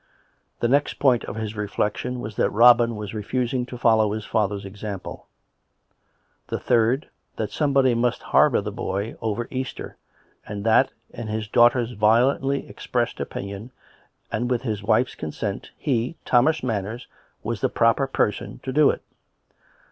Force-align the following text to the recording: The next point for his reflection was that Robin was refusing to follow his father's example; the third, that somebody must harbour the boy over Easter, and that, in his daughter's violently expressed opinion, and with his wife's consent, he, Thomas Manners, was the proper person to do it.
The 0.61 0.67
next 0.67 0.95
point 0.95 1.25
for 1.27 1.35
his 1.35 1.55
reflection 1.55 2.19
was 2.21 2.35
that 2.37 2.49
Robin 2.49 2.95
was 2.95 3.13
refusing 3.13 3.67
to 3.67 3.77
follow 3.77 4.13
his 4.13 4.25
father's 4.25 4.65
example; 4.65 5.27
the 6.47 6.57
third, 6.59 7.07
that 7.35 7.51
somebody 7.51 7.93
must 7.93 8.23
harbour 8.23 8.61
the 8.61 8.71
boy 8.71 9.13
over 9.21 9.47
Easter, 9.51 9.97
and 10.43 10.63
that, 10.63 10.89
in 11.11 11.27
his 11.27 11.47
daughter's 11.47 11.91
violently 11.91 12.67
expressed 12.67 13.19
opinion, 13.19 13.69
and 14.31 14.49
with 14.49 14.63
his 14.63 14.81
wife's 14.81 15.13
consent, 15.13 15.69
he, 15.77 16.15
Thomas 16.25 16.63
Manners, 16.63 17.05
was 17.43 17.61
the 17.61 17.69
proper 17.69 18.07
person 18.07 18.59
to 18.63 18.73
do 18.73 18.89
it. 18.89 19.03